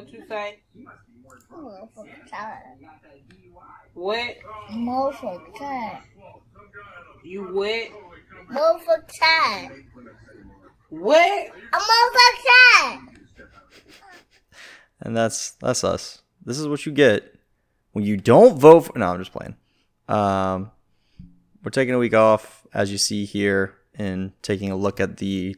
What 0.00 0.12
you 0.14 0.24
say? 0.26 0.60
Motherfucker 1.52 2.30
tired. 2.30 2.78
What? 3.92 4.36
Motherfucker 4.70 5.58
tired. 5.58 6.02
You 7.22 7.42
what? 7.52 7.88
Motherfucker 8.50 9.18
tired. 9.20 9.84
What? 10.88 11.48
A 11.50 11.76
motherfucker 11.76 12.80
tired. 12.80 13.00
and 15.00 15.14
that's 15.14 15.50
that's 15.60 15.84
us. 15.84 16.22
This 16.46 16.58
is 16.58 16.66
what 16.66 16.86
you 16.86 16.92
get 16.92 17.34
when 17.92 18.06
you 18.06 18.16
don't 18.16 18.58
vote 18.58 18.86
for. 18.86 18.98
No, 18.98 19.08
I'm 19.08 19.18
just 19.18 19.32
playing. 19.32 19.56
Um, 20.08 20.70
we're 21.62 21.72
taking 21.72 21.92
a 21.92 21.98
week 21.98 22.14
off, 22.14 22.66
as 22.72 22.90
you 22.90 22.96
see 22.96 23.26
here, 23.26 23.74
and 23.94 24.32
taking 24.40 24.70
a 24.70 24.76
look 24.76 24.98
at 24.98 25.18
the 25.18 25.56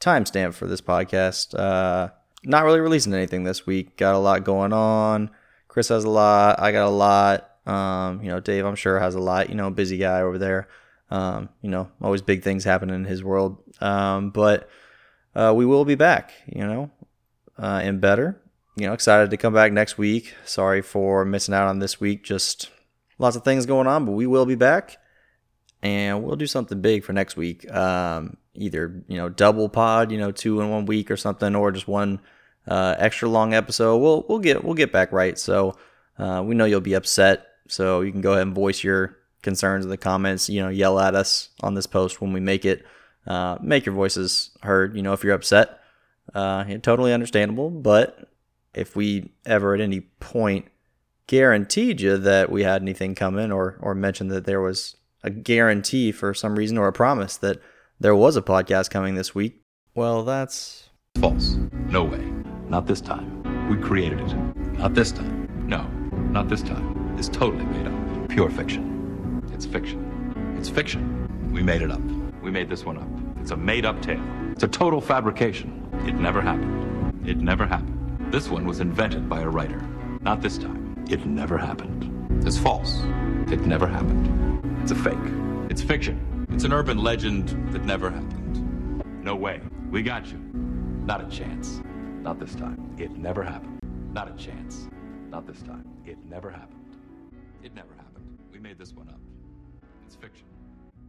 timestamp 0.00 0.54
for 0.54 0.66
this 0.66 0.80
podcast. 0.80 1.54
Uh, 1.54 2.08
not 2.44 2.64
really 2.64 2.80
releasing 2.80 3.14
anything 3.14 3.44
this 3.44 3.66
week. 3.66 3.96
Got 3.96 4.14
a 4.14 4.18
lot 4.18 4.44
going 4.44 4.72
on. 4.72 5.30
Chris 5.68 5.88
has 5.88 6.04
a 6.04 6.10
lot. 6.10 6.60
I 6.60 6.72
got 6.72 6.86
a 6.86 6.90
lot. 6.90 7.48
Um, 7.66 8.22
you 8.22 8.28
know, 8.28 8.40
Dave, 8.40 8.66
I'm 8.66 8.74
sure 8.74 8.98
has 8.98 9.14
a 9.14 9.20
lot. 9.20 9.48
You 9.48 9.54
know, 9.54 9.70
busy 9.70 9.98
guy 9.98 10.20
over 10.20 10.38
there. 10.38 10.68
Um, 11.10 11.48
you 11.60 11.70
know, 11.70 11.90
always 12.00 12.22
big 12.22 12.42
things 12.42 12.64
happening 12.64 12.94
in 12.94 13.04
his 13.04 13.22
world. 13.22 13.62
Um, 13.80 14.30
but 14.30 14.68
uh, 15.34 15.52
we 15.54 15.64
will 15.66 15.84
be 15.84 15.94
back. 15.94 16.32
You 16.46 16.66
know, 16.66 16.90
uh, 17.58 17.80
and 17.82 18.00
better. 18.00 18.40
You 18.76 18.86
know, 18.86 18.94
excited 18.94 19.30
to 19.30 19.36
come 19.36 19.52
back 19.52 19.72
next 19.72 19.98
week. 19.98 20.34
Sorry 20.44 20.82
for 20.82 21.24
missing 21.24 21.54
out 21.54 21.68
on 21.68 21.78
this 21.78 22.00
week. 22.00 22.24
Just 22.24 22.70
lots 23.18 23.36
of 23.36 23.44
things 23.44 23.66
going 23.66 23.86
on, 23.86 24.04
but 24.04 24.12
we 24.12 24.26
will 24.26 24.46
be 24.46 24.54
back, 24.54 24.96
and 25.82 26.22
we'll 26.22 26.36
do 26.36 26.46
something 26.46 26.80
big 26.80 27.04
for 27.04 27.12
next 27.12 27.36
week. 27.36 27.70
Um, 27.72 28.36
either 28.54 29.02
you 29.08 29.16
know 29.16 29.28
double 29.28 29.68
pod, 29.68 30.12
you 30.12 30.18
know 30.18 30.30
two 30.30 30.60
in 30.60 30.70
one 30.70 30.86
week 30.86 31.10
or 31.10 31.16
something, 31.16 31.54
or 31.54 31.72
just 31.72 31.88
one 31.88 32.20
uh, 32.68 32.94
extra 32.98 33.28
long 33.28 33.54
episode. 33.54 33.98
We'll 33.98 34.24
we'll 34.28 34.38
get 34.38 34.64
we'll 34.64 34.74
get 34.74 34.92
back 34.92 35.12
right. 35.12 35.38
So 35.38 35.76
uh, 36.18 36.42
we 36.44 36.54
know 36.54 36.64
you'll 36.64 36.80
be 36.80 36.94
upset, 36.94 37.46
so 37.68 38.00
you 38.00 38.12
can 38.12 38.20
go 38.20 38.32
ahead 38.32 38.46
and 38.46 38.54
voice 38.54 38.84
your 38.84 39.16
concerns 39.42 39.84
in 39.84 39.90
the 39.90 39.96
comments. 39.96 40.48
You 40.48 40.62
know, 40.62 40.68
yell 40.68 40.98
at 40.98 41.14
us 41.14 41.50
on 41.60 41.74
this 41.74 41.86
post 41.86 42.20
when 42.20 42.32
we 42.32 42.40
make 42.40 42.64
it. 42.64 42.84
Uh, 43.26 43.56
make 43.60 43.86
your 43.86 43.94
voices 43.94 44.50
heard. 44.62 44.96
You 44.96 45.02
know, 45.02 45.12
if 45.12 45.22
you're 45.24 45.34
upset, 45.34 45.80
uh, 46.34 46.64
totally 46.82 47.12
understandable. 47.12 47.70
But 47.70 48.28
if 48.74 48.96
we 48.96 49.32
ever 49.44 49.74
at 49.74 49.80
any 49.80 50.00
point 50.00 50.66
guaranteed 51.28 52.00
you 52.00 52.16
that 52.18 52.50
we 52.50 52.64
had 52.64 52.82
anything 52.82 53.14
coming 53.14 53.52
or 53.52 53.78
or 53.80 53.94
mentioned 53.94 54.30
that 54.30 54.44
there 54.44 54.60
was 54.60 54.96
a 55.22 55.30
guarantee 55.30 56.12
for 56.12 56.34
some 56.34 56.56
reason 56.56 56.78
or 56.78 56.88
a 56.88 56.92
promise 56.92 57.36
that 57.38 57.60
there 58.00 58.16
was 58.16 58.36
a 58.36 58.42
podcast 58.42 58.90
coming 58.90 59.14
this 59.14 59.34
week, 59.34 59.60
well, 59.94 60.24
that's 60.24 60.88
False. 61.20 61.56
No 61.88 62.04
way. 62.04 62.32
Not 62.68 62.86
this 62.86 63.00
time. 63.00 63.68
We 63.68 63.76
created 63.76 64.20
it. 64.20 64.34
Not 64.78 64.94
this 64.94 65.12
time. 65.12 65.48
No, 65.68 65.82
not 66.30 66.48
this 66.48 66.62
time. 66.62 67.14
It's 67.18 67.28
totally 67.28 67.64
made 67.64 67.86
up. 67.86 68.28
Pure 68.28 68.50
fiction. 68.50 69.42
It's 69.52 69.66
fiction. 69.66 70.54
It's 70.58 70.68
fiction. 70.68 71.28
We 71.52 71.62
made 71.62 71.82
it 71.82 71.90
up. 71.90 72.00
We 72.42 72.50
made 72.50 72.68
this 72.70 72.84
one 72.84 72.96
up. 72.98 73.40
It's 73.40 73.50
a 73.50 73.56
made 73.56 73.84
up 73.84 74.00
tale. 74.00 74.22
It's 74.52 74.64
a 74.64 74.68
total 74.68 75.00
fabrication. 75.00 75.88
It 76.06 76.14
never 76.14 76.40
happened. 76.40 77.28
It 77.28 77.36
never 77.36 77.66
happened. 77.66 78.32
This 78.32 78.48
one 78.48 78.66
was 78.66 78.80
invented 78.80 79.28
by 79.28 79.42
a 79.42 79.48
writer. 79.48 79.80
Not 80.22 80.40
this 80.40 80.58
time. 80.58 81.04
It 81.10 81.26
never 81.26 81.58
happened. 81.58 82.46
It's 82.46 82.58
false. 82.58 83.02
It 83.48 83.60
never 83.60 83.86
happened. 83.86 84.41
It's 84.82 84.90
a 84.90 84.96
fake. 84.96 85.14
It's 85.70 85.80
fiction. 85.80 86.44
It's 86.50 86.64
an 86.64 86.72
urban 86.72 86.98
legend 86.98 87.50
that 87.72 87.84
never 87.84 88.10
happened. 88.10 89.04
No 89.22 89.36
way. 89.36 89.60
We 89.92 90.02
got 90.02 90.26
you. 90.26 90.38
Not 91.06 91.20
a 91.20 91.30
chance. 91.30 91.80
Not 92.20 92.40
this 92.40 92.56
time. 92.56 92.92
It 92.98 93.12
never 93.12 93.44
happened. 93.44 93.78
Not 94.12 94.28
a 94.28 94.34
chance. 94.36 94.88
Not 95.30 95.46
this 95.46 95.62
time. 95.62 95.84
It 96.04 96.18
never 96.28 96.50
happened. 96.50 96.96
It 97.62 97.72
never 97.76 97.94
happened. 97.94 98.26
We 98.50 98.58
made 98.58 98.76
this 98.76 98.92
one 98.92 99.08
up. 99.08 99.20
It's 100.04 100.16
fiction. 100.16 100.46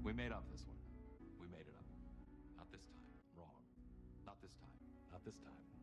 We 0.03 0.13
made 0.13 0.31
up 0.31 0.43
this 0.51 0.63
one. 0.67 0.77
We 1.41 1.47
made 1.47 1.65
it 1.65 1.73
up. 1.75 1.85
Not 2.57 2.71
this 2.71 2.83
time. 2.83 3.01
Wrong. 3.35 3.47
Not 4.23 4.39
this 4.39 4.51
time. 4.51 4.69
Not 5.11 5.25
this 5.25 5.35
time. 5.37 5.63